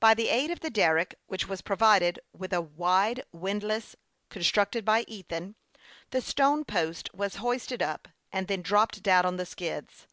[0.00, 3.94] By the aid of the derrick, which was provided with a rude windlass,
[4.28, 5.54] constructed by Ethan,
[6.10, 10.08] the stone post was hoisted up, and then dropped down on the skids.